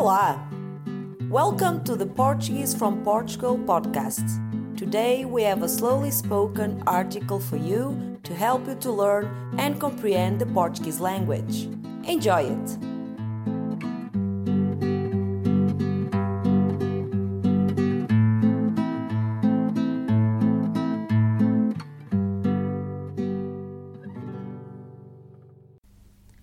Olá! 0.00 0.40
Welcome 1.28 1.84
to 1.84 1.94
the 1.94 2.06
Portuguese 2.06 2.74
from 2.74 3.04
Portugal 3.04 3.58
podcast. 3.58 4.24
Today 4.74 5.26
we 5.26 5.42
have 5.42 5.62
a 5.62 5.68
slowly 5.68 6.10
spoken 6.10 6.82
article 6.86 7.38
for 7.38 7.58
you 7.58 8.18
to 8.22 8.32
help 8.32 8.66
you 8.66 8.76
to 8.76 8.90
learn 8.90 9.28
and 9.58 9.78
comprehend 9.78 10.38
the 10.38 10.46
Portuguese 10.46 11.00
language. 11.00 11.68
Enjoy 12.08 12.44
it! 12.44 12.78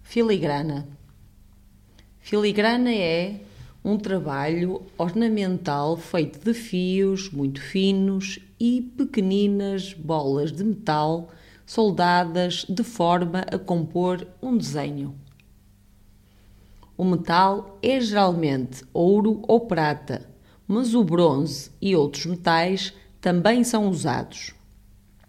Filigrana. 0.06 0.97
Filigrana 2.28 2.94
é 2.94 3.40
um 3.82 3.98
trabalho 3.98 4.82
ornamental 4.98 5.96
feito 5.96 6.44
de 6.44 6.54
fios 6.54 7.30
muito 7.30 7.62
finos 7.62 8.38
e 8.60 8.82
pequeninas 8.82 9.94
bolas 9.94 10.52
de 10.52 10.62
metal 10.62 11.30
soldadas 11.66 12.66
de 12.68 12.84
forma 12.84 13.46
a 13.50 13.58
compor 13.58 14.28
um 14.44 14.58
desenho. 14.58 15.16
O 16.98 17.06
metal 17.06 17.80
é 17.82 17.98
geralmente 18.02 18.84
ouro 18.94 19.42
ou 19.48 19.62
prata, 19.62 20.30
mas 20.68 20.94
o 20.94 21.06
bronze 21.06 21.72
e 21.82 21.96
outros 21.96 22.26
metais 22.26 22.94
também 23.22 23.64
são 23.64 23.88
usados. 23.88 24.54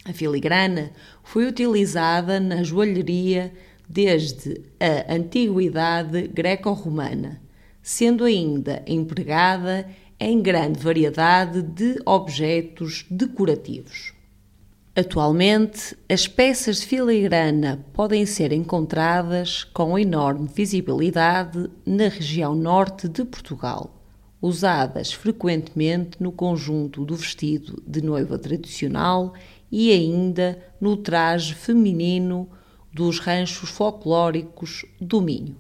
A 0.05 0.13
filigrana 0.13 0.91
foi 1.23 1.47
utilizada 1.47 2.41
na 2.41 2.65
joalheria 2.65 3.53
desde 3.89 4.63
a 4.79 5.15
antiguidade 5.15 6.29
greco-romana 6.29 7.49
sendo 7.89 8.25
ainda 8.25 8.83
empregada 8.87 9.89
em 10.21 10.43
grande 10.43 10.79
variedade 10.79 11.63
de 11.63 11.99
objetos 12.05 13.07
decorativos. 13.11 14.13
Atualmente, 14.95 15.97
as 16.07 16.29
peças 16.29 16.81
de 16.81 16.87
filigrana 16.87 17.83
podem 17.95 18.27
ser 18.27 18.53
encontradas 18.53 19.65
com 19.65 19.99
enorme 19.99 20.51
visibilidade 20.55 21.71
na 21.87 22.09
região 22.09 22.55
norte 22.55 23.09
de 23.09 23.25
Portugal, 23.25 24.05
usadas 24.43 25.11
frequentemente 25.11 26.23
no 26.23 26.31
conjunto 26.31 27.07
do 27.07 27.17
vestido 27.17 27.83
de 27.87 28.03
noiva 28.03 28.39
tradicional 28.39 29.33
e 29.73 29.91
ainda 29.93 30.59
no 30.79 30.95
traje 30.95 31.55
feminino 31.55 32.51
dos 32.99 33.21
ranchos 33.21 33.71
folclóricos 33.71 34.85
do 35.01 35.21
Minho. 35.21 35.57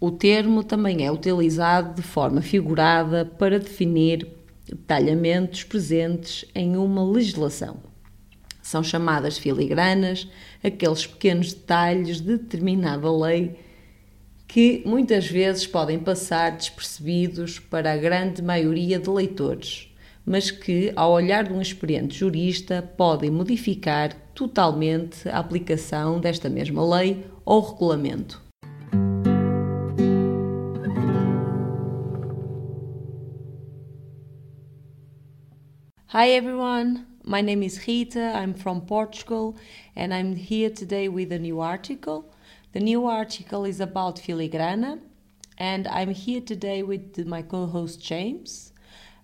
O 0.00 0.10
termo 0.10 0.64
também 0.64 1.04
é 1.04 1.12
utilizado 1.12 1.94
de 1.94 2.00
forma 2.00 2.40
figurada 2.40 3.26
para 3.26 3.58
definir 3.58 4.26
detalhamentos 4.66 5.64
presentes 5.64 6.46
em 6.54 6.74
uma 6.78 7.04
legislação. 7.04 7.76
São 8.62 8.82
chamadas 8.82 9.36
filigranas 9.36 10.26
aqueles 10.64 11.06
pequenos 11.06 11.52
detalhes 11.52 12.22
de 12.22 12.38
determinada 12.38 13.12
lei 13.12 13.54
que 14.48 14.82
muitas 14.86 15.26
vezes 15.26 15.66
podem 15.66 15.98
passar 15.98 16.52
despercebidos 16.52 17.58
para 17.58 17.92
a 17.92 17.98
grande 17.98 18.40
maioria 18.40 18.98
de 18.98 19.10
leitores, 19.10 19.92
mas 20.24 20.50
que, 20.50 20.90
ao 20.96 21.12
olhar 21.12 21.44
de 21.44 21.52
um 21.52 21.60
experiente 21.60 22.18
jurista, 22.18 22.80
podem 22.96 23.30
modificar 23.30 24.21
totalmente 24.34 25.28
a 25.28 25.38
aplicação 25.38 26.20
desta 26.20 26.48
mesma 26.48 26.84
lei 26.84 27.26
ou 27.44 27.60
regulamento. 27.60 28.40
Hi 36.14 36.28
everyone, 36.28 37.06
my 37.24 37.40
name 37.40 37.64
is 37.64 37.78
Rita, 37.78 38.34
I'm 38.34 38.52
from 38.52 38.82
Portugal, 38.82 39.54
and 39.96 40.12
I'm 40.12 40.36
here 40.36 40.68
today 40.68 41.08
with 41.08 41.32
a 41.32 41.38
new 41.38 41.60
article. 41.60 42.26
The 42.72 42.80
new 42.80 43.06
article 43.06 43.64
is 43.64 43.80
about 43.80 44.20
filigrana, 44.20 44.98
and 45.56 45.88
I'm 45.88 46.10
here 46.10 46.42
today 46.42 46.82
with 46.82 47.24
my 47.26 47.40
co 47.40 47.66
host 47.66 48.02
James. 48.02 48.72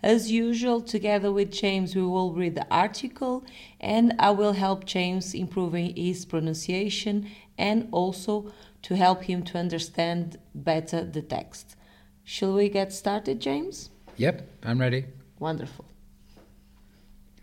As 0.02 0.30
usual, 0.30 0.80
together 0.80 1.32
with 1.32 1.50
James, 1.50 1.96
we 1.96 2.02
will 2.02 2.32
read 2.32 2.54
the 2.54 2.66
article, 2.70 3.44
and 3.80 4.14
I 4.18 4.30
will 4.30 4.52
help 4.52 4.84
James 4.84 5.34
improving 5.34 5.96
his 5.96 6.24
pronunciation 6.24 7.28
and 7.58 7.88
also 7.90 8.52
to 8.82 8.94
help 8.94 9.24
him 9.24 9.42
to 9.42 9.58
understand 9.58 10.38
better 10.54 11.04
the 11.04 11.22
text. 11.22 11.74
Shall 12.22 12.54
we 12.54 12.68
get 12.68 12.92
started, 12.92 13.40
James? 13.40 13.90
Yep, 14.16 14.48
I'm 14.62 14.80
ready. 14.80 15.06
Wonderful. 15.40 15.84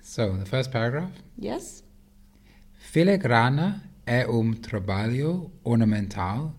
So, 0.01 0.37
the 0.37 0.45
first 0.45 0.71
paragraph. 0.71 1.11
Yes? 1.37 1.83
Filigrana 2.77 3.83
é 4.05 4.25
um 4.27 4.53
trabalho 4.53 5.51
ornamental 5.63 6.53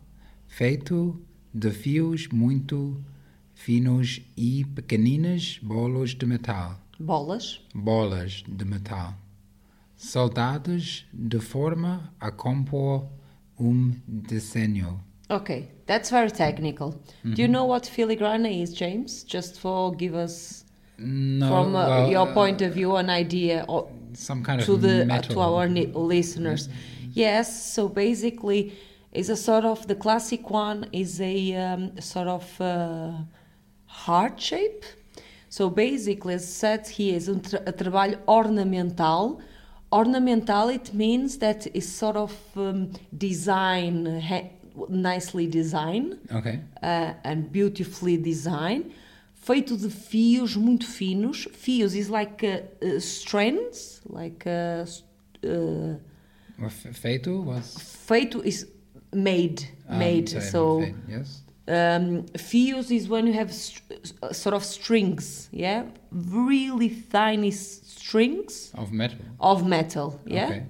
feito 0.46 1.22
de 1.54 1.70
fios 1.70 2.28
muito 2.28 3.02
finos 3.66 4.20
e 4.36 4.64
pequeninas 4.64 5.58
bolas 5.60 6.14
de 6.14 6.24
metal. 6.24 6.78
Bolas? 7.00 7.60
Bolas 7.74 8.44
de 8.46 8.64
metal. 8.64 9.12
Soldados 9.96 11.04
de 11.12 11.40
forma 11.40 12.14
a 12.20 12.30
compor 12.30 13.08
um 13.58 13.92
desenho. 14.06 15.00
Okay, 15.28 15.68
that's 15.84 16.10
very 16.10 16.30
technical. 16.30 16.90
Mm 16.90 16.94
-hmm. 17.24 17.34
Do 17.34 17.42
you 17.42 17.48
know 17.48 17.66
what 17.66 17.90
filigrana 17.90 18.48
is, 18.48 18.72
James? 18.72 19.24
Just 19.26 19.58
for 19.58 19.96
give 19.96 20.14
us 20.14 20.64
no, 20.96 21.48
from 21.48 21.74
uh, 21.74 21.88
well, 21.88 22.10
your 22.12 22.32
point 22.32 22.62
of 22.62 22.72
view 22.72 22.96
an 22.96 23.10
idea 23.10 23.64
or 23.66 23.88
some 24.12 24.44
kind 24.44 24.62
to 24.62 24.74
of 24.74 24.82
the 24.82 25.04
metal. 25.06 25.34
to 25.34 25.40
our 25.40 25.68
listeners 26.12 26.68
yes 27.12 27.74
so 27.74 27.88
basically 27.88 28.72
is 29.12 29.28
a 29.28 29.36
sort 29.36 29.64
of 29.64 29.86
the 29.86 29.94
classic 29.94 30.50
one 30.50 30.86
is 30.92 31.20
a 31.20 31.54
um, 31.54 31.90
sort 32.00 32.28
of 32.28 32.60
uh, 32.60 33.12
heart 34.04 34.40
shape 34.40 34.84
so 35.48 35.70
basically 35.70 36.34
as 36.34 36.46
said 36.46 36.86
here 36.86 37.16
is 37.16 37.28
a, 37.28 37.38
tra 37.48 37.60
a 37.66 37.72
trabalho 37.72 38.18
ornamental 38.26 39.40
ornamental 39.92 40.68
it 40.68 40.92
means 40.92 41.38
that 41.38 41.66
is 41.74 41.86
sort 42.02 42.16
of 42.16 42.32
um, 42.56 42.90
design 43.16 43.94
nicely 44.88 45.46
designed 45.46 46.18
okay 46.38 46.60
uh, 46.82 47.12
and 47.24 47.50
beautifully 47.52 48.16
designed 48.16 48.86
feito 49.46 49.76
de 49.76 49.88
fios 49.88 50.56
muito 50.56 50.86
finos. 50.86 51.48
Fios 51.52 51.94
is 51.94 52.08
like 52.08 52.44
uh, 52.44 52.62
uh, 52.84 52.98
strands, 52.98 54.00
like 54.04 54.44
uh, 54.44 54.84
uh 55.46 55.98
feito 56.92 57.44
was 57.44 57.76
feito 58.08 58.42
is 58.44 58.66
made, 59.14 59.68
um, 59.88 59.98
made. 59.98 60.28
So 60.42 60.80
yes. 61.08 61.45
Um, 61.68 62.22
fios 62.36 62.90
is 62.92 63.08
when 63.08 63.26
you 63.26 63.32
have 63.32 63.50
uh, 64.22 64.32
sort 64.32 64.54
of 64.54 64.64
strings, 64.64 65.48
yeah, 65.50 65.84
really 66.12 66.90
tiny 67.10 67.50
strings 67.50 68.70
of 68.74 68.92
metal. 68.92 69.18
Of 69.40 69.66
metal, 69.66 70.20
yeah. 70.24 70.46
Okay. 70.46 70.62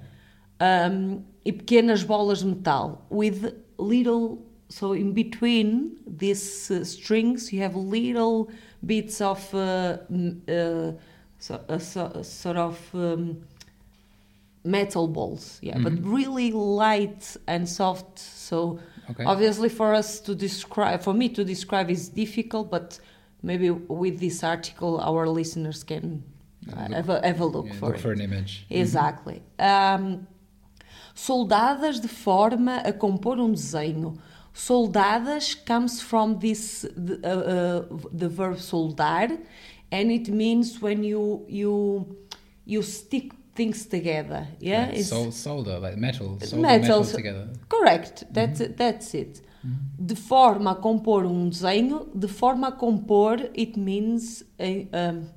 Um, 0.59 1.23
e 1.45 1.51
pequenas 1.51 2.03
bolas 2.03 2.41
de 2.41 2.47
metal 2.47 3.05
with 3.09 3.53
little 3.77 4.39
so 4.69 4.93
in 4.93 5.13
between 5.13 5.97
these 6.05 6.69
uh, 6.71 6.83
strings 6.83 7.53
you 7.53 7.61
have 7.61 7.75
little 7.75 8.49
bits 8.85 9.21
of 9.21 9.53
uh, 9.53 9.97
uh, 10.49 10.91
so, 11.39 11.61
uh, 11.69 11.77
so, 11.77 12.21
sort 12.23 12.57
of 12.57 12.77
um, 12.93 13.37
metal 14.63 15.07
balls 15.07 15.59
yeah 15.61 15.77
mm 15.77 15.79
-hmm. 15.79 15.83
but 15.83 15.93
mm-hmm. 15.93 16.15
really 16.15 16.51
light 16.51 17.37
and 17.45 17.69
soft 17.69 18.19
so 18.19 18.79
okay. 19.09 19.23
obviously 19.23 19.69
for 19.69 19.93
us 19.93 20.19
to 20.19 20.35
describe 20.35 21.01
for 21.01 21.13
me 21.13 21.29
to 21.29 21.43
describe 21.43 21.89
is 21.89 22.09
difficult 22.09 22.69
but 22.69 22.99
maybe 23.43 23.69
with 23.69 24.19
this 24.19 24.43
article 24.43 24.99
our 24.99 25.27
listeners 25.27 25.83
can 25.83 26.23
uh, 26.73 26.91
have, 26.91 27.09
a, 27.09 27.25
have 27.25 27.39
a 27.39 27.45
look 27.45 27.67
yeah, 27.67 27.73
for 27.73 27.87
look 27.87 27.95
it. 27.95 28.01
for 28.01 28.11
an 28.11 28.21
image 28.21 28.65
mm-hmm. 28.65 28.81
exactly 28.81 29.41
um, 29.59 30.27
soldadas 31.15 31.99
de 31.99 32.07
forma 32.07 32.81
a 32.85 32.93
compor 32.93 33.39
um 33.39 33.53
desenho 33.53 34.17
Soldadas 34.57 35.53
comes 35.53 36.01
from 36.01 36.39
this 36.39 36.81
the, 36.95 37.19
uh, 37.23 37.27
uh, 37.27 37.85
the 38.11 38.27
verb 38.27 38.57
soldar, 38.57 39.37
and 39.91 40.11
it 40.11 40.29
means 40.29 40.81
when 40.81 41.03
you 41.03 41.45
you 41.47 42.17
you 42.65 42.81
stick 42.81 43.33
things 43.57 43.85
together. 43.85 44.47
Yeah, 44.59 44.85
it's 44.97 45.09
sol 45.09 45.31
solder 45.31 45.79
like 45.79 45.97
metal. 45.97 46.39
Solder 46.39 46.61
metal, 46.61 46.99
metal 46.99 47.15
together. 47.19 47.45
Correct. 47.75 48.15
That's 48.31 48.59
mm 48.61 48.67
-hmm. 48.67 48.77
that's 48.77 49.13
it. 49.13 49.41
De 49.99 50.15
forma 50.15 50.71
a 50.71 50.75
compor 50.75 51.25
um 51.25 51.49
desenho, 51.49 51.97
de 52.13 52.27
forma 52.27 52.67
a 52.67 52.71
compor, 52.71 53.49
it 53.53 53.75
means 53.77 54.43
a, 54.59 54.87
um, 54.93 55.29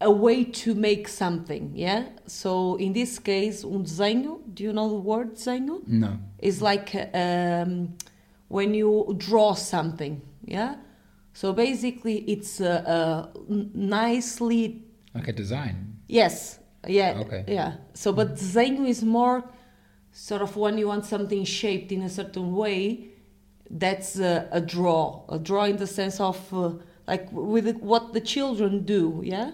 a 0.00 0.10
way 0.24 0.44
to 0.44 0.74
make 0.74 1.08
something, 1.08 1.72
yeah? 1.74 2.04
So 2.26 2.76
in 2.78 2.92
this 2.92 3.18
case, 3.18 3.66
um 3.66 3.82
desenho, 3.82 4.40
do 4.54 4.62
you 4.64 4.72
know 4.72 4.88
the 4.88 5.08
word 5.08 5.34
desenho? 5.34 5.82
No. 5.86 6.18
It's 6.38 6.60
like 6.60 6.90
um, 7.14 7.94
when 8.48 8.74
you 8.74 9.14
draw 9.16 9.54
something, 9.54 10.20
yeah? 10.46 10.74
So 11.32 11.52
basically, 11.52 12.18
it's 12.28 12.60
a 12.60 13.28
nicely 13.74 14.82
Like 15.14 15.28
a 15.28 15.32
design. 15.32 15.76
Yes. 16.08 16.60
Yeah. 16.86 17.18
Okay. 17.20 17.44
Yeah. 17.48 17.74
So, 17.94 18.12
but 18.12 18.34
desenho 18.34 18.88
is 18.88 19.02
more 19.02 19.44
sort 20.12 20.42
of 20.42 20.56
when 20.56 20.78
you 20.78 20.88
want 20.88 21.04
something 21.04 21.44
shaped 21.44 21.92
in 21.92 22.02
a 22.02 22.08
certain 22.10 22.54
way. 22.54 23.08
That's 23.70 24.18
a, 24.18 24.48
a 24.52 24.60
draw. 24.60 25.24
A 25.28 25.38
draw 25.38 25.64
in 25.64 25.76
the 25.76 25.86
sense 25.86 26.20
of 26.20 26.38
uh, 26.52 26.72
like 27.06 27.28
with 27.32 27.76
what 27.78 28.12
the 28.12 28.20
children 28.20 28.84
do. 28.84 29.20
Yeah. 29.24 29.52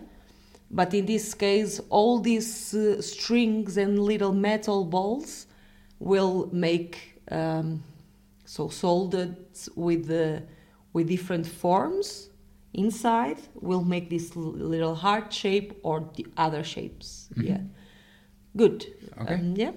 But 0.70 0.94
in 0.94 1.06
this 1.06 1.34
case, 1.34 1.80
all 1.88 2.20
these 2.20 2.74
uh, 2.74 3.02
strings 3.02 3.76
and 3.76 3.98
little 3.98 4.32
metal 4.32 4.84
balls 4.84 5.46
will 5.98 6.48
make 6.52 7.20
um, 7.30 7.82
so 8.44 8.68
soldered 8.68 9.36
with 9.74 10.06
the 10.06 10.42
with 10.92 11.08
different 11.08 11.46
forms 11.46 12.29
inside 12.72 13.38
will 13.60 13.84
make 13.84 14.08
this 14.10 14.34
little 14.36 14.94
heart 14.94 15.32
shape 15.32 15.72
or 15.82 16.08
the 16.16 16.26
other 16.36 16.62
shapes. 16.64 17.28
Yeah, 17.36 17.62
good. 18.56 18.86
Okay. 19.20 19.34
Um, 19.34 19.54
yeah. 19.56 19.72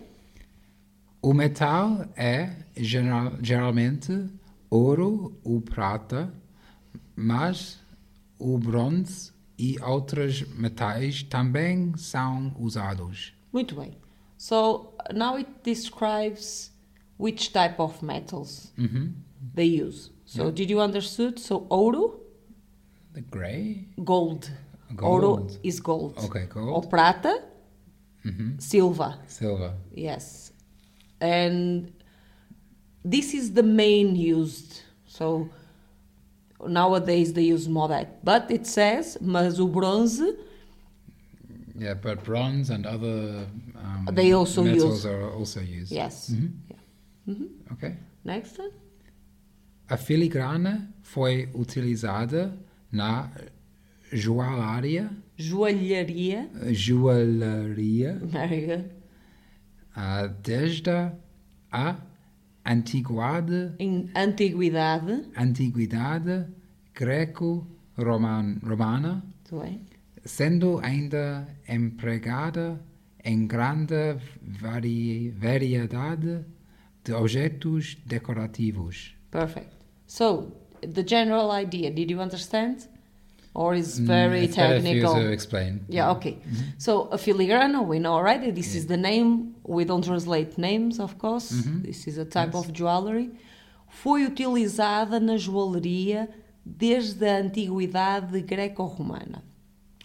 O 1.21 1.33
metal 1.33 2.05
é 2.17 2.51
geral, 2.75 3.37
geralmente 3.41 4.29
ouro 4.69 5.37
ou 5.43 5.61
prata, 5.61 6.33
mas 7.15 7.79
o 8.37 8.57
bronze 8.57 9.31
e 9.57 9.77
outros 9.81 10.41
metais 10.57 11.23
também 11.23 11.93
são 11.95 12.53
usados. 12.59 13.33
Muito 13.53 13.75
bem. 13.75 13.93
So 14.37 14.93
now 15.13 15.37
it 15.37 15.49
describes 15.63 16.71
which 17.17 17.53
type 17.53 17.79
of 17.79 18.03
metals 18.03 18.73
Uhum. 18.77 19.13
they 19.55 19.81
use. 19.81 20.11
So 20.25 20.51
did 20.51 20.69
you 20.69 20.81
understood? 20.81 21.39
So 21.39 21.65
ouro, 21.69 22.19
The 23.13 23.21
grey? 23.21 23.85
gold. 24.03 24.49
Gold. 24.95 25.23
Ouro 25.23 25.57
is 25.63 25.79
gold. 25.79 26.17
Okay, 26.25 26.45
gold. 26.47 26.69
Or 26.69 26.89
prata, 26.89 27.41
Uhum. 28.25 28.59
silver. 28.61 29.15
Silver. 29.27 29.73
Yes. 29.93 30.51
And 31.19 31.91
this 33.03 33.33
is 33.33 33.53
the 33.53 33.63
main 33.63 34.15
used. 34.15 34.81
So 35.07 35.49
nowadays 36.67 37.33
they 37.33 37.43
use 37.43 37.67
more 37.67 37.87
that. 37.89 38.23
But 38.23 38.49
it 38.51 38.65
says, 38.67 39.17
mas 39.21 39.59
o 39.59 39.67
bronze, 39.67 40.21
Yeah, 41.75 41.95
but 41.95 42.23
bronze 42.23 42.69
and 42.69 42.85
other 42.85 43.47
um, 43.75 44.07
They 44.13 44.31
also 44.33 44.63
metals 44.63 44.83
use- 44.83 45.05
are 45.07 45.31
also 45.33 45.59
used. 45.59 45.91
yes. 45.91 46.29
Mhm. 46.29 46.51
Yeah. 46.69 46.77
Mhm. 47.33 47.47
Okay. 47.73 47.95
Next 48.23 48.59
one. 48.59 48.71
A 49.89 49.97
filigrana 49.97 50.87
foi 51.01 51.49
utilizada 51.53 52.53
na 52.93 53.29
joalharia, 54.11 55.09
Joalharia. 55.35 56.47
joalharia 56.71 58.21
ah, 59.95 60.27
desde 60.27 61.11
a 61.71 61.97
antiguidade, 62.65 63.73
Em 63.79 64.09
antiguidade. 64.15 65.25
antiguidade 65.35 66.45
greco-romana, 67.97 69.23
sendo 70.23 70.79
ainda 70.83 71.47
empregada 71.67 72.79
em 73.23 73.47
grande 73.47 74.17
vari- 74.41 75.31
variedade 75.31 76.45
de 77.03 77.13
objetos 77.13 77.97
decorativos. 78.05 79.15
Perfect. 79.31 79.71
So 80.07 80.51
the 80.87 81.03
general 81.03 81.51
idea, 81.51 81.91
did 81.91 82.09
you 82.09 82.19
understand? 82.21 82.87
Or 83.55 83.75
is 83.75 83.99
very 83.99 84.47
Mm, 84.47 84.55
better 84.55 84.75
you 84.77 84.81
technical? 84.81 85.13
to 85.15 85.31
explain. 85.31 85.79
Yeah, 85.87 86.11
okay. 86.15 86.37
So 86.79 87.03
a 87.11 87.17
filigrana, 87.17 87.85
we 87.85 87.99
know 87.99 88.13
already. 88.13 88.49
This 88.51 88.73
is 88.75 88.87
the 88.87 88.97
name. 88.97 89.53
We 89.63 89.85
don't 89.85 90.03
translate 90.03 90.57
names, 90.57 90.99
of 90.99 91.17
course. 91.19 91.51
Mhm. 91.51 91.83
This 91.83 92.07
is 92.07 92.17
a 92.17 92.25
type 92.25 92.53
Yes. 92.55 92.65
of 92.65 92.73
jewelry. 92.73 93.29
Foi 93.87 94.25
utilizada 94.25 95.19
na 95.19 95.37
joalheria 95.37 96.27
desde 96.65 97.23
a 97.27 97.37
antiguidade 97.43 98.41
greco-romana. 98.41 99.43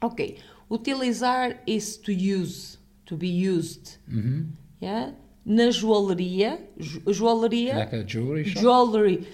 Ok. 0.03 0.37
Utilizar 0.71 1.57
is 1.67 1.97
to 1.97 2.13
use, 2.13 2.77
to 3.07 3.17
be 3.17 3.29
used. 3.29 3.97
Mhm. 4.07 4.47
Yeah? 4.81 5.13
Na 5.47 5.71
joalheria, 5.71 6.59
jo- 6.79 7.01
joalheria, 7.13 7.75
Like 7.79 7.97
a 7.97 8.05
jewelry 8.05 8.45
shop? 8.45 8.61
jewelry. 8.63 9.27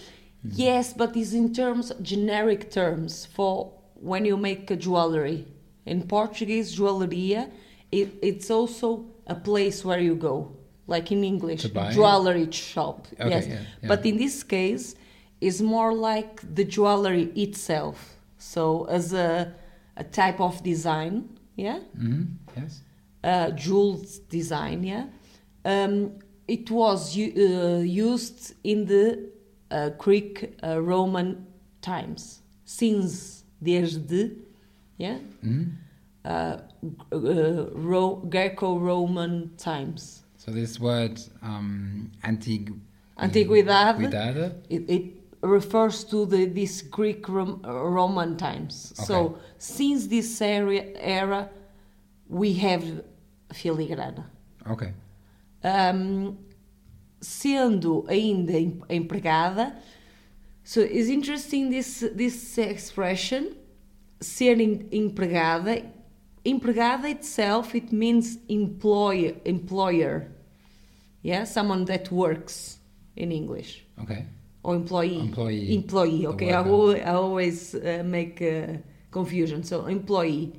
Yes, 0.51 0.93
but 0.93 1.17
it's 1.17 1.33
in 1.33 1.53
terms 1.55 1.93
generic 2.03 2.71
terms 2.71 3.27
for 3.27 3.73
when 3.95 4.25
you 4.25 4.37
make 4.37 4.71
a 4.71 4.77
jewelry. 4.77 5.47
In 5.87 6.03
Portuguese, 6.07 6.77
joalheria, 6.77 7.51
it, 7.91 8.09
it's 8.23 8.51
also 8.51 9.07
a 9.27 9.35
place 9.35 9.85
where 9.85 10.01
you 10.01 10.15
go, 10.15 10.51
like 10.87 11.11
in 11.13 11.25
English, 11.25 11.63
jewelry 11.93 12.51
shop. 12.53 13.07
Okay, 13.21 13.31
yes, 13.31 13.47
yeah, 13.47 13.55
yeah. 13.83 13.89
but 13.89 14.05
in 14.05 14.17
this 14.17 14.43
case, 14.43 14.95
it's 15.41 15.61
more 15.61 15.93
like 15.95 16.41
the 16.55 16.65
jewelry 16.65 17.25
itself. 17.35 18.17
So 18.39 18.85
as 18.85 19.13
a 19.13 19.55
a 19.97 20.05
type 20.05 20.41
of 20.41 20.63
design, 20.63 21.29
yeah 21.57 21.79
Mhm. 21.97 22.27
Yes. 22.57 22.81
uh, 23.23 23.51
jeweled 23.51 24.07
design, 24.29 24.83
yeah. 24.83 25.07
Um, 25.65 26.19
it 26.49 26.71
was 26.71 27.17
uh, 27.17 27.83
used 27.85 28.55
in 28.65 28.87
the 28.87 29.31
uh, 29.75 29.91
Greek 29.99 30.55
uh, 30.63 30.81
Roman 30.81 31.47
times, 31.81 32.41
since 32.65 33.45
desde, 33.63 34.31
yeah, 34.99 35.19
Mhm. 35.43 35.73
uh, 36.25 36.59
uh, 37.13 37.67
Ro- 37.75 38.23
Greco-Roman 38.31 39.51
times. 39.57 40.23
So 40.37 40.51
this 40.53 40.79
word 40.81 41.21
um, 41.43 42.11
antig- 42.23 42.79
Antiguidade. 43.17 43.97
Antiguidade. 43.97 44.53
It, 44.69 44.91
it 44.91 45.05
refers 45.43 46.05
to 46.05 46.27
the 46.27 46.47
this 46.47 46.83
Greek 46.83 47.29
Rom- 47.29 47.61
Roman 47.65 48.37
times. 48.37 48.93
So 49.07 49.39
since 49.59 50.07
this 50.09 50.41
area 50.41 50.85
era, 50.97 51.49
we 52.29 52.53
have 52.55 52.85
filigrana. 53.53 54.25
Okay. 54.67 54.93
Um, 55.63 56.37
sendo 57.25 58.05
ainda 58.09 58.53
em- 58.59 58.83
empregada, 58.89 59.75
so 60.63 60.81
it's 60.81 61.09
interesting 61.09 61.71
this 61.71 62.01
this 62.15 62.59
expression, 62.59 63.57
ser 64.21 64.61
em- 64.61 64.87
empregada. 64.93 65.83
Empregada 66.45 67.09
itself 67.09 67.75
it 67.75 67.91
means 67.91 68.39
employer 68.49 69.35
employer, 69.47 70.29
yeah, 71.23 71.45
someone 71.47 71.87
that 71.87 72.11
works 72.13 72.79
in 73.17 73.33
English 73.33 73.83
Okay. 74.03 74.27
or 74.63 74.77
employee. 74.77 75.19
Employee. 75.21 75.75
Employee. 75.75 76.21
The 76.21 76.29
Okay, 76.29 76.53
I, 76.53 76.61
worker. 76.61 77.01
al- 77.01 77.09
I 77.09 77.15
always 77.15 77.75
uh, 77.75 78.03
make 78.05 78.43
uh, 78.43 78.77
confusion. 79.11 79.63
So 79.65 79.87
employee. 79.87 80.53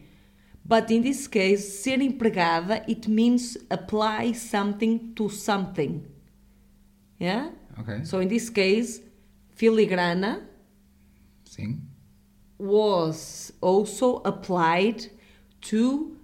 But 0.67 0.89
in 0.89 1.03
this 1.03 1.27
case, 1.27 1.84
ser 1.84 1.98
empregada 2.01 2.84
it 2.88 3.07
means 3.07 3.55
apply 3.69 4.31
something 4.34 5.13
to 5.15 5.29
something. 5.29 6.03
Yeah. 7.19 7.50
Okay. 7.79 8.03
So 8.03 8.19
in 8.19 8.27
this 8.27 8.50
case, 8.50 9.00
filigrana 9.57 10.43
Sim. 11.45 11.81
was 12.57 13.53
also 13.62 14.17
applied 14.24 15.05
to 15.62 16.17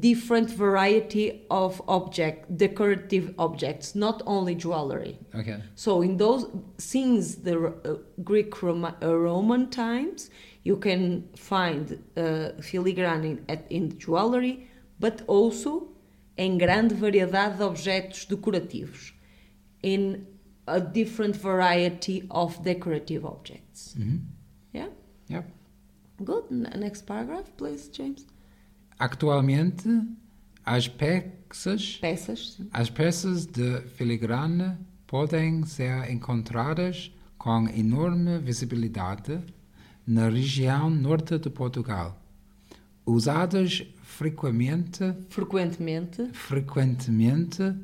different 0.00 0.48
variety 0.50 1.44
of 1.50 1.82
object 1.86 2.56
decorative 2.56 3.34
objects 3.38 3.94
not 3.94 4.22
only 4.24 4.54
jewelry 4.54 5.18
Okay. 5.34 5.60
so 5.74 6.00
in 6.00 6.16
those 6.16 6.46
since 6.78 7.34
the 7.36 7.58
uh, 7.84 7.96
Greek 8.24 8.62
Roma, 8.62 8.96
uh, 9.02 9.14
Roman 9.14 9.68
times, 9.68 10.30
you 10.64 10.76
can 10.76 11.28
find 11.36 12.02
uh, 12.16 12.52
filigrana 12.60 13.24
in, 13.24 13.44
at, 13.48 13.70
in 13.70 13.98
jewelry, 13.98 14.68
but 14.98 15.22
also 15.26 15.88
em 16.38 16.56
grande 16.56 16.94
variedade 16.94 17.58
de 17.58 17.64
objetos 17.64 18.24
decorativos, 18.24 19.12
in 19.82 20.26
a 20.66 20.80
different 20.80 21.36
variety 21.36 22.24
of 22.30 22.60
decorative 22.62 23.24
objects. 23.26 23.94
Mhm. 23.98 24.20
Yeah, 24.74 24.90
Yep. 25.28 25.46
good. 26.24 26.50
Next 26.78 27.04
paragraph, 27.06 27.50
please, 27.56 27.90
James. 27.92 28.26
Actualmente, 28.98 29.88
as 30.64 30.86
peças, 30.88 31.96
Peças. 32.00 32.54
sim. 32.56 32.68
as 32.72 32.88
peças 32.90 33.46
de 33.46 33.80
filigrana 33.96 34.78
podem 35.06 35.64
ser 35.64 36.08
encontradas 36.10 37.12
com 37.36 37.68
enorme 37.68 38.38
visibilidade 38.38 39.40
na 40.06 40.28
região 40.28 40.88
norte 40.88 41.36
de 41.38 41.50
Portugal, 41.50 42.16
usadas 43.04 43.82
frequentemente, 44.02 45.14
Frequentemente. 45.28 46.28
frequentemente 46.32 47.74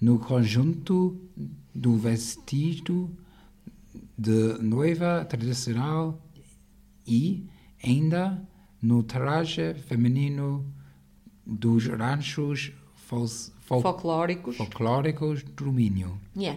no 0.00 0.18
conjunto 0.18 1.20
do 1.74 1.96
vestido 1.96 3.10
de 4.18 4.58
noiva 4.62 5.24
tradicional 5.24 6.18
e 7.06 7.46
ainda 7.84 8.40
no 8.82 9.02
traje 9.02 9.74
feminino 9.74 10.64
dos 11.44 11.86
ranchos 11.86 12.72
fol- 12.94 13.26
fol- 13.60 13.82
Folclóricos. 13.82 14.56
folclóricos 14.56 15.42
do 15.42 15.72
Minho. 15.72 16.18
Yeah. 16.34 16.56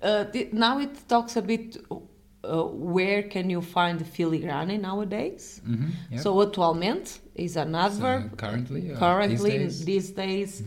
Uh, 0.00 0.24
now 0.52 0.78
it 0.80 0.92
talks 1.08 1.36
a 1.36 1.42
bit 1.42 1.76
uh, 1.90 2.62
where 2.64 3.24
can 3.24 3.50
you 3.50 3.60
find 3.60 4.00
filigrane 4.04 4.78
nowadays. 4.80 5.60
Mhm, 5.66 5.90
yeah. 6.10 6.20
So 6.22 6.40
atualmente 6.40 7.20
is 7.34 7.56
an 7.56 7.74
adverb. 7.74 8.30
So, 8.30 8.36
currently, 8.36 8.92
uh, 8.92 8.98
currently 8.98 9.58
these 9.58 9.84
days. 9.84 9.84
these 9.84 10.10
days, 10.12 10.62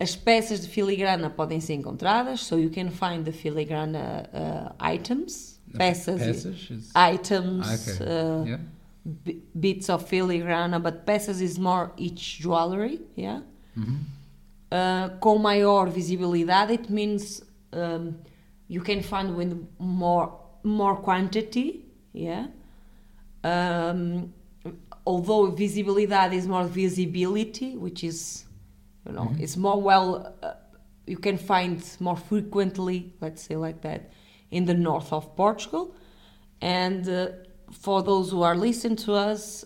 as 0.00 0.16
peças 0.16 0.62
de 0.62 0.68
filigrana 0.68 1.28
podem 1.30 1.60
ser 1.60 1.74
encontradas, 1.74 2.40
so 2.40 2.58
you 2.58 2.70
can 2.70 2.90
find 2.90 3.24
the 3.24 3.32
filigrana 3.32 4.28
uh, 4.32 4.94
items, 4.94 5.60
peças, 5.76 6.20
Peças 6.20 6.70
is 6.70 6.90
items, 6.94 7.66
okay. 7.66 8.06
uh, 8.06 8.44
yeah. 8.46 8.60
bits 9.54 9.88
of 9.90 10.04
filigrana, 10.06 10.80
but 10.80 11.04
peças 11.04 11.40
is 11.40 11.58
more 11.58 11.90
each 11.98 12.40
jewelry, 12.40 13.00
yeah. 13.16 13.42
Mhm. 13.76 14.00
Uh, 14.72 15.18
com 15.18 15.38
maior 15.38 15.90
visibilidade, 15.90 16.72
it 16.72 16.90
means 16.90 17.42
um, 17.72 18.14
you 18.68 18.82
can 18.82 19.02
find 19.02 19.36
with 19.36 19.56
more 19.78 20.32
more 20.62 20.96
quantity, 20.96 21.84
yeah. 22.14 22.48
Um, 23.42 24.32
although 25.06 25.50
visibilidade 25.50 26.34
is 26.34 26.46
more 26.46 26.64
visibility, 26.64 27.76
which 27.76 28.04
is, 28.04 28.44
you 29.06 29.12
know, 29.12 29.32
it's 29.38 29.56
more 29.56 29.80
well, 29.80 30.34
uh, 30.42 30.52
you 31.06 31.16
can 31.16 31.38
find 31.38 31.82
more 32.00 32.16
frequently, 32.16 33.12
let's 33.20 33.42
say 33.42 33.56
like 33.56 33.80
that, 33.82 34.10
in 34.50 34.64
the 34.64 34.74
north 34.74 35.12
of 35.12 35.34
Portugal. 35.36 35.94
And 36.60 37.08
uh, 37.08 37.28
for 37.72 38.02
those 38.02 38.30
who 38.30 38.42
are 38.42 38.56
listening 38.56 38.96
to 38.96 39.14
us, 39.14 39.64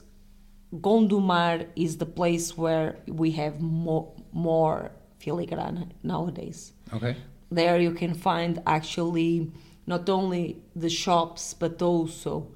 Gondomar 0.81 1.67
is 1.77 1.97
the 1.99 2.07
place 2.07 2.57
where 2.57 2.97
we 3.07 3.33
have 3.33 3.61
more, 3.61 4.13
more 4.33 4.91
filigrana 5.21 5.89
nowadays. 6.03 6.73
Okay. 6.93 7.17
There 7.51 7.79
you 7.79 7.93
can 7.93 8.15
find 8.15 8.63
actually 8.67 9.53
not 9.87 10.09
only 10.09 10.63
the 10.75 10.89
shops 10.89 11.55
but 11.55 11.83
also 11.83 12.49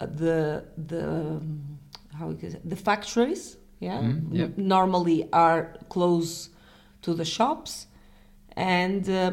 uh, 0.00 0.06
the 0.06 0.64
the 0.76 1.08
um, 1.08 1.78
how 2.18 2.30
you 2.30 2.50
say, 2.50 2.60
the 2.64 2.76
factories. 2.76 3.56
Yeah, 3.80 4.00
Mhm, 4.02 4.28
yeah. 4.32 4.44
N- 4.44 4.54
normally 4.56 5.28
are 5.32 5.76
close 5.88 6.50
to 7.02 7.14
the 7.14 7.24
shops, 7.24 7.86
and 8.56 9.08
uh, 9.08 9.32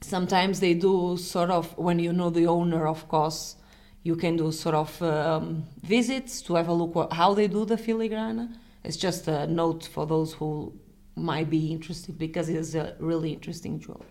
sometimes 0.00 0.58
they 0.60 0.74
do 0.74 1.16
sort 1.16 1.50
of 1.50 1.76
when 1.78 1.98
you 2.00 2.12
know 2.12 2.30
the 2.30 2.46
owner, 2.46 2.86
of 2.86 3.06
course. 3.08 3.56
You 4.02 4.16
can 4.16 4.36
do 4.36 4.50
sort 4.50 4.74
of 4.74 5.02
um, 5.02 5.64
visits 5.82 6.40
to 6.42 6.54
have 6.54 6.68
a 6.68 6.72
look 6.72 6.94
what, 6.94 7.12
how 7.12 7.34
they 7.34 7.48
do 7.48 7.66
the 7.66 7.76
filigrana. 7.76 8.48
It's 8.82 8.96
just 8.96 9.28
a 9.28 9.46
note 9.46 9.84
for 9.92 10.06
those 10.06 10.32
who 10.32 10.72
might 11.16 11.50
be 11.50 11.70
interested 11.70 12.16
because 12.18 12.48
it 12.48 12.56
is 12.56 12.74
a 12.74 12.96
really 12.98 13.30
interesting 13.34 13.78
jewelry. 13.78 14.06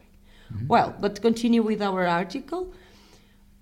Well, 0.67 0.93
but 0.99 1.15
to 1.15 1.21
continue 1.21 1.63
with 1.63 1.81
our 1.81 2.05
article, 2.05 2.71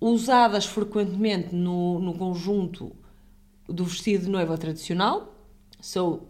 usadas 0.00 0.66
frequentemente 0.66 1.52
no, 1.52 1.98
no 1.98 2.12
conjunto 2.12 2.92
do 3.66 3.84
vestido 3.84 4.24
de 4.24 4.30
noiva 4.30 4.56
tradicional. 4.58 5.28
So 5.80 6.26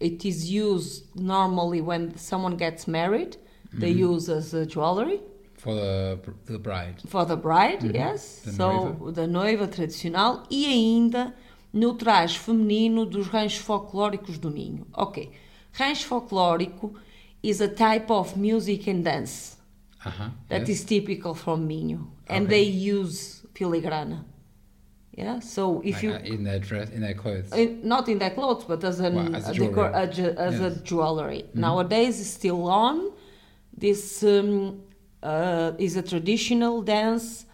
it 0.00 0.24
is 0.24 0.50
used 0.50 1.04
normally 1.14 1.80
when 1.80 2.16
someone 2.16 2.56
gets 2.56 2.86
married. 2.86 3.36
They 3.72 3.90
use 3.90 4.28
as 4.28 4.52
a 4.52 4.66
jewelry 4.66 5.20
For 5.56 5.74
the, 5.74 6.18
the 6.44 6.58
bride. 6.58 6.96
for 7.08 7.24
the 7.24 7.36
bride, 7.36 7.82
yes. 7.94 8.42
Da 8.44 8.52
so 8.52 8.68
noiva. 8.68 9.12
da 9.14 9.26
noiva 9.26 9.66
tradicional 9.66 10.42
e 10.50 10.66
ainda 10.66 11.34
no 11.72 11.94
traje 11.94 12.38
feminino 12.38 13.06
dos 13.06 13.28
ranchos 13.28 13.62
folclóricos 13.64 14.38
do 14.38 14.50
Minho. 14.50 14.86
Ok. 14.92 15.30
Rancho 15.78 16.06
folclórico 16.06 16.92
is 17.42 17.62
a 17.62 17.68
type 17.68 18.10
of 18.12 18.36
music 18.36 18.86
and 18.90 19.02
dance 19.04 19.56
Uh-huh. 20.04 20.30
that 20.48 20.68
is 20.68 20.80
yes. 20.80 20.84
typical 20.84 21.32
from 21.34 21.66
Minho, 21.66 22.08
and 22.28 22.44
Okay. 22.46 22.64
they 22.64 22.64
use 22.68 23.42
filigrana. 23.54 24.24
Yeah. 25.14 25.40
So 25.40 25.80
if 25.84 25.94
Like, 25.96 26.02
you 26.02 26.12
uh, 26.12 26.18
in 26.36 26.44
their 26.44 26.58
dress, 26.58 26.90
in 26.90 27.00
their 27.02 27.14
clothes. 27.14 27.52
in, 27.52 27.86
not 27.86 28.08
in 28.08 28.18
their 28.18 28.30
clothes, 28.30 28.64
but 28.64 28.82
as, 28.84 28.98
an, 29.00 29.14
Well, 29.14 29.36
as 29.36 29.48
a 29.48 29.52
jewelry. 29.54 29.68
decor, 29.70 29.90
a 29.94 30.06
as 30.48 30.60
a 30.60 30.70
Yes. 30.70 30.80
jewelry. 30.82 31.44
Nowadays, 31.54 32.20
it's 32.20 32.30
still 32.30 32.66
on. 32.68 33.12
This 33.76 34.22
um, 34.22 34.82
uh, 35.22 35.72
is 35.78 35.96
a 35.96 36.02
traditional 36.02 36.82
dance 36.82 37.46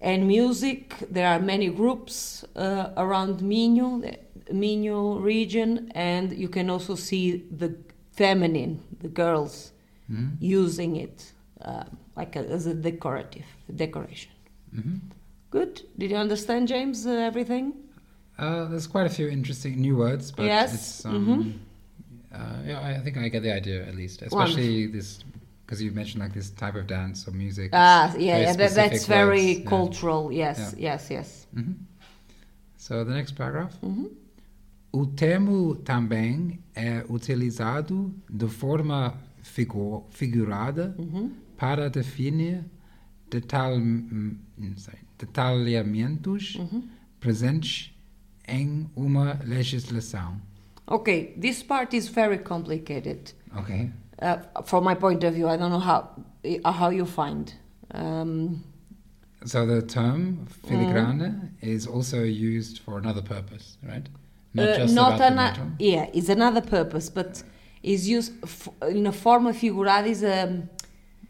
and 0.00 0.26
music. 0.28 0.94
There 1.10 1.26
are 1.26 1.40
many 1.40 1.68
groups 1.70 2.44
uh, 2.56 2.90
around 2.96 3.42
Minho, 3.42 4.00
the 4.00 4.18
Minho 4.52 5.18
region, 5.18 5.90
and 5.94 6.32
you 6.32 6.48
can 6.48 6.70
also 6.70 6.94
see 6.94 7.44
the 7.50 7.74
feminine, 8.12 8.80
the 9.00 9.08
girls, 9.08 9.72
Mhm. 10.10 10.36
using 10.40 10.96
it 10.96 11.32
uh, 11.62 11.84
like 12.16 12.36
a, 12.36 12.40
as 12.56 12.66
a 12.66 12.74
decorative 12.74 13.46
decoration. 13.74 14.30
Mhm. 14.76 15.00
Good. 15.54 15.82
Did 15.96 16.10
you 16.10 16.16
understand, 16.16 16.66
James? 16.66 17.06
Uh, 17.06 17.10
everything? 17.30 17.74
Uh, 18.36 18.64
there's 18.70 18.88
quite 18.88 19.06
a 19.06 19.14
few 19.18 19.28
interesting 19.28 19.80
new 19.80 19.96
words, 19.96 20.32
but 20.32 20.46
Yes, 20.46 20.74
it's 20.74 21.04
um, 21.06 21.54
uh, 22.32 22.38
yeah, 22.66 22.80
I 22.82 22.98
think 23.04 23.16
I 23.16 23.28
get 23.28 23.42
the 23.44 23.52
idea 23.54 23.86
at 23.86 23.94
least, 23.94 24.22
especially 24.22 24.86
this 24.88 25.22
because 25.64 25.80
you 25.80 25.92
mentioned 25.92 26.20
like 26.24 26.34
this 26.34 26.50
type 26.50 26.74
of 26.74 26.88
dance 26.88 27.28
or 27.28 27.30
music. 27.30 27.70
Ah, 27.72 28.12
yeah, 28.18 28.38
yeah 28.40 28.52
that, 28.56 28.74
that's 28.74 29.06
very 29.06 29.46
words, 29.46 29.58
yeah. 29.60 29.68
cultural. 29.70 30.32
Yes, 30.32 30.58
Yeah. 30.76 30.92
yes, 30.92 31.10
yes. 31.10 31.46
Mhm. 31.54 31.74
So 32.76 33.04
the 33.04 33.14
next 33.14 33.36
paragraph. 33.36 33.74
Mhm. 33.80 34.10
O 34.92 35.06
termo 35.06 35.76
também 35.84 36.58
é 36.74 37.04
utilizado 37.08 38.12
de 38.28 38.48
forma 38.48 39.14
figu- 39.42 40.04
figurada 40.10 40.94
Mhm. 40.98 41.30
para 41.56 41.88
definir 41.88 42.64
detal, 43.30 43.76
hum, 43.76 44.36
sorry, 44.76 44.98
detalhamentos 45.24 46.56
Mhm. 46.56 46.82
presentes 47.20 47.92
em 48.46 48.86
uma 48.96 49.38
legislação. 49.44 50.40
Okay, 50.86 51.34
this 51.40 51.62
part 51.62 51.96
is 51.96 52.08
very 52.08 52.38
complicated. 52.38 53.32
Ok. 53.56 53.90
Uh, 54.20 54.62
from 54.64 54.84
my 54.84 54.94
point 54.94 55.24
of 55.24 55.34
view, 55.34 55.48
I 55.48 55.56
don't 55.56 55.70
know 55.70 55.80
how 55.80 56.10
uh, 56.44 56.72
how 56.72 56.90
you 56.90 57.06
find. 57.06 57.52
Um, 57.94 58.62
So 59.46 59.66
the 59.66 59.82
term 59.82 60.46
filigrana 60.66 61.50
is 61.60 61.86
also 61.86 62.22
used 62.22 62.78
for 62.78 62.98
another 62.98 63.22
purpose, 63.22 63.76
right? 63.82 64.08
Not 64.54 64.68
uh, 64.70 64.76
just 64.78 64.94
not 64.94 65.14
about 65.16 65.28
the 65.28 65.34
metal. 65.34 65.66
yeah, 65.78 66.06
it's 66.14 66.30
another 66.30 66.62
purpose, 66.62 67.10
but 67.10 67.44
is 67.82 68.08
used 68.08 68.32
f- 68.42 68.70
in 68.88 69.06
a 69.06 69.12
forma 69.12 69.52
figurada. 69.52 70.06
Is 70.08 70.22
a 70.22 70.66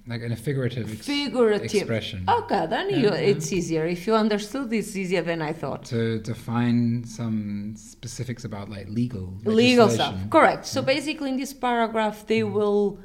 Like 0.06 0.20
in 0.20 0.32
a 0.32 0.36
figurative, 0.36 0.92
ex- 0.92 1.06
figurative. 1.06 1.74
expression. 1.74 2.24
Okay, 2.28 2.66
then 2.66 2.90
you, 2.90 2.96
Yeah, 2.96 3.14
yeah. 3.14 3.30
it's 3.30 3.50
easier. 3.52 3.86
If 3.86 4.06
you 4.06 4.14
understood, 4.14 4.70
it's 4.72 4.94
easier 4.96 5.22
than 5.22 5.40
I 5.40 5.54
thought. 5.54 5.86
To 5.86 6.18
define 6.18 7.04
some 7.04 7.74
specifics 7.76 8.44
about 8.44 8.68
like 8.68 8.86
legal 8.88 9.32
legal 9.44 9.88
stuff. 9.88 10.14
correct. 10.28 10.66
So 10.66 10.82
basically 10.82 11.30
in 11.30 11.38
this 11.38 11.54
paragraph 11.54 12.26
they 12.26 12.40
mm. 12.40 12.52
will 12.52 12.98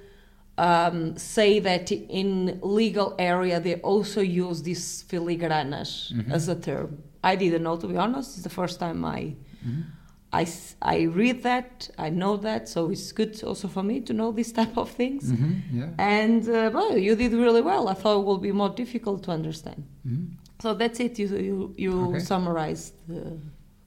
um, 0.57 1.17
say 1.17 1.59
that 1.59 1.89
in 1.91 2.59
legal 2.61 3.15
area 3.17 3.61
they 3.61 3.75
also 3.75 4.19
use 4.19 4.61
these 4.63 5.03
filigranas 5.09 6.11
mm-hmm. 6.11 6.31
as 6.33 6.49
a 6.49 6.55
term. 6.55 7.01
I 7.23 7.37
didn't 7.37 7.63
know 7.63 7.77
to 7.77 7.87
be 7.87 7.95
honest. 7.95 8.35
It's 8.35 8.43
the 8.43 8.49
first 8.61 8.77
time 8.77 9.05
i 9.05 9.21
mm-hmm. 9.65 9.81
I, 10.31 10.45
I 10.81 11.03
read 11.07 11.41
that 11.43 11.89
i 11.97 12.09
know 12.11 12.37
that 12.37 12.69
so 12.69 12.91
it's 12.91 13.11
good 13.11 13.43
also 13.43 13.67
for 13.67 13.81
me 13.83 13.99
to 14.01 14.13
know 14.13 14.31
this 14.31 14.51
type 14.59 14.77
of 14.77 14.89
things 14.91 15.23
Mhm, 15.31 15.61
yeah. 15.73 15.89
and 15.97 16.47
uh, 16.47 16.69
well 16.73 16.95
you 16.97 17.15
did 17.15 17.33
really 17.33 17.61
well 17.61 17.87
i 17.89 17.93
thought 17.95 18.19
it 18.21 18.25
would 18.25 18.41
be 18.41 18.51
more 18.51 18.69
difficult 18.75 19.23
to 19.23 19.31
understand 19.31 19.83
Mhm. 20.05 20.27
so 20.61 20.75
that's 20.75 20.99
it 20.99 21.17
you, 21.19 21.27
you, 21.37 21.73
you 21.77 21.93
Okay. 22.09 22.19
summarized 22.19 22.93
the, 23.07 23.39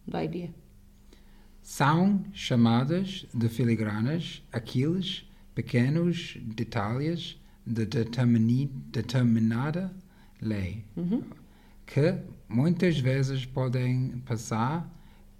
the 0.08 0.18
idea 0.18 0.48
São 1.64 2.24
chamadas 2.34 3.24
de 3.32 3.48
filigranas 3.48 4.42
aqueles 4.52 5.24
pequenos 5.54 6.36
detalhes 6.42 7.36
de 7.64 7.86
determini- 7.86 8.70
determinada 8.90 9.92
lei 10.40 10.84
Mhm. 10.96 11.22
que 11.86 12.14
muitas 12.48 12.98
vezes 12.98 13.44
podem 13.46 14.20
passar 14.26 14.88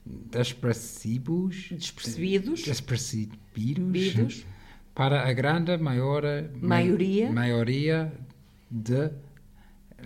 despercebidos, 0.05 1.69
Despercebidos. 1.71 2.63
despercebidos 2.63 3.91
Bidos. 3.93 4.47
para 4.95 5.29
a 5.29 5.33
grande 5.33 5.77
maior, 5.79 6.23
Maioria. 6.61 7.31
maioria 7.33 8.13
de 8.71 9.11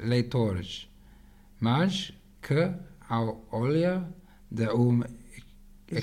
leitores, 0.03 0.89
mas 1.61 2.13
que 2.43 2.71
ao 3.09 3.47
olhar 3.51 4.09
de 4.51 4.69
um 4.69 5.03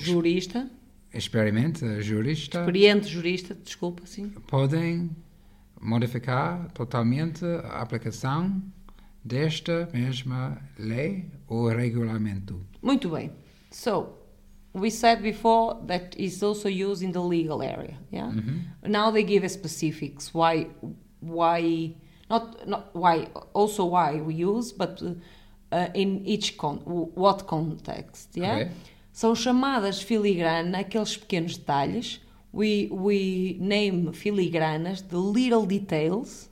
jurista 0.00 0.70
experimente 1.12 2.02
jurista 2.02 2.60
experiente 2.60 3.06
jurista, 3.08 3.54
desculpa, 3.54 4.04
sim. 4.06 4.30
podem 4.48 5.10
modificar 5.80 6.70
totalmente 6.72 7.44
a 7.44 7.80
aplicação 7.80 8.60
desta 9.22 9.88
mesma 9.92 10.60
lei 10.78 11.30
ou 11.46 11.68
regulamento. 11.68 12.60
Muito 12.82 13.08
bem. 13.10 13.30
So, 13.74 14.14
we 14.72 14.90
said 14.90 15.22
before 15.22 15.80
that 15.86 16.14
is 16.16 16.42
also 16.42 16.68
used 16.68 17.02
in 17.02 17.12
the 17.12 17.20
legal 17.20 17.62
area. 17.62 17.96
Yeah. 18.10 18.32
Now 18.82 19.10
they 19.10 19.22
give 19.22 19.48
specifics 19.50 20.32
why 20.32 20.68
why 21.20 21.94
not 22.30 22.66
not 22.68 22.94
why 22.94 23.28
also 23.52 23.84
why 23.84 24.20
we 24.20 24.34
use, 24.34 24.72
but 24.72 25.02
uh, 25.72 25.88
in 25.94 26.24
each 26.26 26.56
con 26.56 26.78
what 26.84 27.46
context. 27.46 28.30
Yeah. 28.34 28.56
Okay. 28.56 28.70
São 29.12 29.34
chamadas 29.34 30.02
filigrana 30.02 30.80
aqueles 30.80 31.16
pequenos 31.16 31.56
detalhes. 31.56 32.20
We 32.52 32.88
we 32.90 33.56
name 33.60 34.12
filigranas 34.12 35.02
the 35.02 35.18
little 35.18 35.66
details 35.66 36.48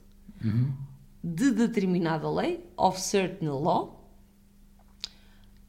de 1.23 1.51
determinada 1.51 2.29
lei 2.29 2.59
of 2.77 2.97
certain 2.97 3.49
law 3.49 4.02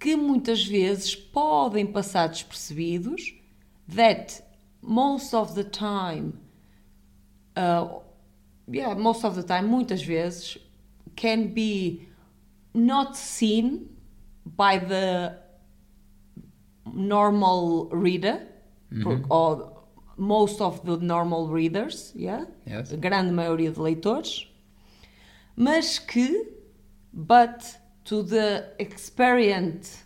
que 0.04 0.16
muitas 0.16 0.62
vezes 0.62 1.14
podem 1.16 1.86
passar 1.86 2.28
despercebidos, 2.28 3.34
that 3.88 4.42
most 4.82 5.32
of 5.32 5.54
the 5.54 5.64
time, 5.64 6.34
uh, 7.56 8.02
yeah, 8.68 8.94
most 8.94 9.24
of 9.24 9.34
the 9.34 9.42
time, 9.42 9.66
muitas 9.66 10.02
vezes, 10.02 10.58
can 11.16 11.46
be 11.46 12.06
not 12.74 13.16
seen 13.16 13.96
by 14.44 14.76
the 14.76 15.38
normal 16.92 17.88
reader, 17.88 18.46
or 19.30 19.72
most 20.18 20.60
of 20.60 20.84
the 20.84 20.98
normal 20.98 21.48
readers, 21.48 22.12
yeah? 22.14 22.44
Yes. 22.66 22.92
A 22.92 22.98
grande 22.98 23.32
maioria 23.32 23.72
de 23.72 23.80
leitores, 23.80 24.46
mas 25.56 25.98
que, 25.98 26.46
but 27.10 27.78
to 28.04 28.22
the 28.22 28.64
experienced 28.78 30.04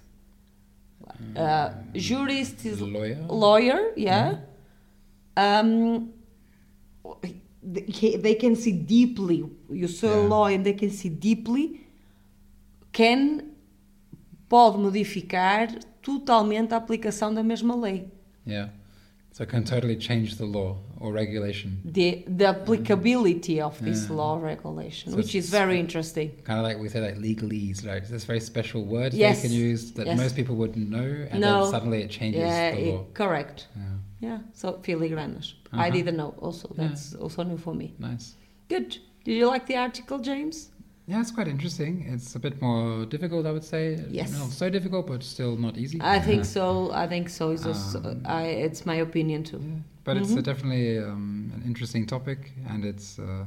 uh, 1.36 1.70
jurist 1.94 2.64
is 2.64 2.80
Lawyer? 2.80 3.26
lawyer, 3.28 3.92
yeah, 3.96 4.36
um, 5.36 6.12
they, 7.62 8.34
can 8.34 8.54
see 8.56 8.72
deeply. 8.72 9.44
You 9.70 9.88
saw 9.88 10.06
a 10.06 10.22
Yeah. 10.22 10.28
law 10.28 10.46
and 10.46 10.64
they 10.64 10.74
can 10.74 10.90
see 10.90 11.08
deeply. 11.08 11.86
Can 12.92 13.42
pode 14.48 14.78
modificar 14.78 15.68
totalmente 16.02 16.72
a 16.72 16.76
aplicação 16.76 17.34
da 17.34 17.42
mesma 17.42 17.74
lei. 17.76 18.08
Yeah. 18.46 18.70
So 19.38 19.44
it 19.44 19.50
can 19.50 19.62
totally 19.62 19.94
change 19.94 20.34
the 20.34 20.46
law 20.46 20.78
or 20.98 21.12
regulation. 21.12 21.80
The, 21.84 22.24
the 22.26 22.46
applicability 22.46 23.60
of 23.60 23.80
this 23.84 24.08
Yeah. 24.08 24.16
law 24.16 24.40
regulation, 24.42 25.12
So 25.12 25.16
which 25.16 25.36
is 25.36 25.48
very 25.48 25.78
interesting. 25.78 26.32
Kind 26.42 26.58
of 26.58 26.64
like 26.64 26.76
we 26.80 26.88
say, 26.88 27.00
like 27.00 27.18
legalese, 27.18 27.84
like 27.86 28.08
this 28.08 28.24
very 28.24 28.40
special 28.40 28.84
word 28.84 29.14
Yes. 29.14 29.42
they 29.42 29.46
can 29.48 29.56
use 29.56 29.92
that 29.92 30.06
Yes. 30.08 30.18
most 30.18 30.34
people 30.34 30.56
wouldn't 30.56 30.90
know, 30.90 31.10
and 31.30 31.40
No. 31.40 31.62
then 31.62 31.70
suddenly 31.70 32.02
it 32.02 32.10
changes 32.10 32.40
Yeah, 32.40 32.72
the 32.74 32.80
it- 32.88 32.94
law. 32.94 33.04
correct. 33.14 33.68
Yeah. 33.76 33.82
Yeah, 34.28 34.38
so 34.54 34.72
filigranas. 34.82 35.52
I 35.72 35.76
Uh-huh. 35.86 35.90
didn't 35.96 36.16
know 36.16 36.34
also. 36.40 36.74
That's 36.76 37.14
also 37.14 37.44
new 37.44 37.58
for 37.58 37.74
me. 37.74 37.94
Nice. 38.00 38.34
Good. 38.68 38.98
Did 39.24 39.34
you 39.40 39.46
like 39.46 39.66
the 39.66 39.76
article, 39.76 40.18
James? 40.18 40.70
Yeah, 41.08 41.22
it's 41.22 41.30
quite 41.30 41.48
interesting. 41.48 42.04
It's 42.06 42.34
a 42.36 42.38
bit 42.38 42.60
more 42.60 43.06
difficult, 43.06 43.46
I 43.46 43.52
would 43.52 43.64
say. 43.64 43.98
Yes. 44.10 44.30
Not 44.38 44.50
so 44.50 44.68
difficult, 44.68 45.06
but 45.06 45.22
still 45.24 45.56
not 45.56 45.78
easy. 45.78 45.98
I 46.02 46.20
think 46.20 46.44
so. 46.44 46.90
I 46.92 47.06
think 47.08 47.30
so. 47.30 47.50
It's, 47.52 47.64
Um, 47.94 48.22
I, 48.26 48.42
it's 48.66 48.84
my 48.84 48.96
opinion 48.96 49.42
too. 49.42 49.58
Yeah. 49.58 49.80
But 50.04 50.16
it's 50.18 50.30
Mhm. 50.32 50.38
uh, 50.38 50.42
definitely 50.42 50.98
um, 50.98 51.50
an 51.56 51.62
interesting 51.66 52.06
topic, 52.06 52.52
and 52.70 52.84
it's 52.84 53.18
uh, 53.18 53.44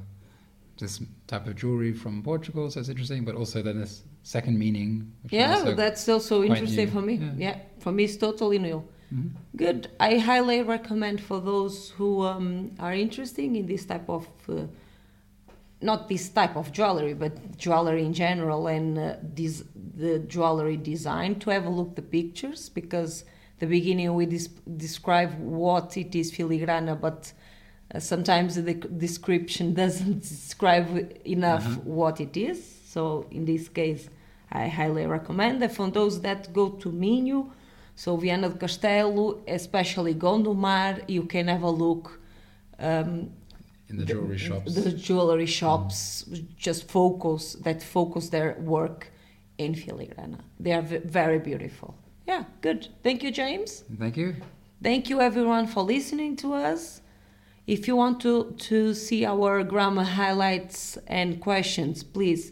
this 0.79 1.01
type 1.27 1.45
of 1.49 1.55
jewelry 1.55 1.93
from 1.93 2.23
Portugal, 2.23 2.69
so 2.71 2.79
it's 2.79 2.89
interesting. 2.89 3.25
But 3.25 3.35
also 3.35 3.61
then 3.61 3.79
this 3.79 4.03
second 4.23 4.57
meaning. 4.57 5.11
Which 5.23 5.33
Yeah, 5.33 5.75
that's 5.75 6.09
also 6.09 6.37
quite 6.39 6.49
interesting 6.51 6.85
new. 6.85 6.91
for 6.95 7.01
me. 7.01 7.13
Yeah. 7.13 7.33
Yeah. 7.37 7.55
for 7.79 7.91
me 7.91 8.03
it's 8.03 8.17
totally 8.17 8.57
new. 8.59 8.81
Mhm. 9.13 9.29
Good. 9.55 9.87
I 9.99 10.17
highly 10.17 10.63
recommend 10.63 11.21
for 11.21 11.39
those 11.41 11.93
who 11.97 12.09
um, 12.25 12.71
are 12.79 12.93
interested 12.95 13.43
in 13.45 13.65
this 13.67 13.85
type 13.85 14.07
of, 14.09 14.27
uh, 14.49 14.65
not 15.81 16.07
this 16.09 16.29
type 16.29 16.55
of 16.55 16.71
jewelry, 16.71 17.13
but 17.13 17.57
jewelry 17.57 18.03
in 18.05 18.13
general 18.13 18.67
and 18.67 18.97
uh, 18.97 19.15
this, 19.21 19.63
the 19.95 20.19
jewelry 20.19 20.77
design 20.77 21.39
to 21.39 21.49
have 21.49 21.65
a 21.65 21.69
look 21.69 21.95
the 21.95 22.01
pictures 22.01 22.69
because 22.69 23.25
the 23.59 23.65
beginning 23.67 24.13
we 24.13 24.25
dis- 24.25 24.47
describe 24.77 25.33
what 25.39 25.97
it 25.97 26.15
is 26.15 26.31
filigrana, 26.31 26.99
but 26.99 27.31
uh, 27.93 27.99
sometimes 27.99 28.55
the 28.55 28.73
description 28.73 29.73
doesn't 29.83 30.21
describe 30.21 30.89
enough 31.25 31.65
Uh-huh. 31.65 31.79
what 31.83 32.19
it 32.21 32.35
is. 32.37 32.59
So 32.85 33.25
in 33.31 33.45
this 33.45 33.69
case, 33.69 34.09
I 34.51 34.67
highly 34.67 35.05
recommend. 35.05 35.63
And 35.63 35.71
for 35.71 35.89
those 35.89 36.21
that 36.21 36.51
go 36.53 36.69
to 36.69 36.91
Minho, 36.91 37.51
so 37.95 38.17
Viana 38.17 38.49
do 38.49 38.55
Castelo, 38.55 39.39
especially 39.47 40.15
Gondomar, 40.15 41.03
you 41.07 41.23
can 41.23 41.47
have 41.47 41.63
a 41.63 41.69
look. 41.69 42.19
Um, 42.79 43.29
in 43.91 43.97
the 43.97 44.05
jewelry 44.05 44.37
shops. 44.37 44.73
the 44.73 44.91
jewelry 44.91 45.45
shops 45.45 46.25
just 46.57 46.89
focus 46.89 47.53
that 47.65 47.83
focus 47.83 48.29
their 48.29 48.55
work 48.59 49.11
in 49.57 49.73
filigrana. 49.75 50.39
They 50.59 50.73
are 50.73 50.81
very 50.81 51.39
beautiful. 51.39 51.95
Yeah, 52.27 52.43
good. 52.61 52.87
Thank 53.03 53.23
you, 53.23 53.31
James. 53.31 53.83
Thank 53.99 54.17
you. 54.17 54.35
Thank 54.81 55.09
you, 55.09 55.19
everyone, 55.21 55.67
for 55.67 55.83
listening 55.83 56.35
to 56.37 56.53
us. 56.53 57.01
If 57.67 57.87
you 57.87 57.95
want 57.95 58.19
to, 58.21 58.55
to 58.69 58.93
see 58.93 59.25
our 59.25 59.63
grammar 59.63 60.03
highlights 60.03 60.97
and 61.07 61.39
questions, 61.39 62.03
please 62.03 62.51